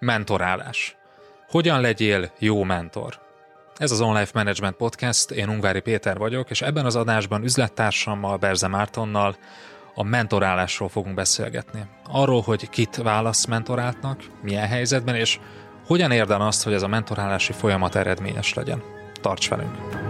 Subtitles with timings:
[0.00, 0.96] Mentorálás.
[1.48, 3.18] Hogyan legyél jó mentor?
[3.76, 8.66] Ez az Online Management Podcast, én Ungvári Péter vagyok, és ebben az adásban üzlettársammal, Berze
[8.68, 9.36] Mártonnal
[9.94, 11.84] a mentorálásról fogunk beszélgetni.
[12.04, 15.38] Arról, hogy kit válasz mentoráltnak, milyen helyzetben, és
[15.86, 18.82] hogyan érden azt, hogy ez a mentorálási folyamat eredményes legyen.
[19.20, 20.09] Tarts velünk!